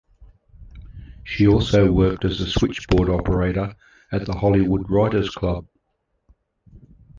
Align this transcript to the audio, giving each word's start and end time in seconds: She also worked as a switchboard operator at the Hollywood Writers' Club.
She 1.23 1.47
also 1.47 1.91
worked 1.91 2.25
as 2.25 2.41
a 2.41 2.49
switchboard 2.49 3.07
operator 3.07 3.75
at 4.11 4.25
the 4.25 4.33
Hollywood 4.33 4.89
Writers' 4.89 5.29
Club. 5.29 5.67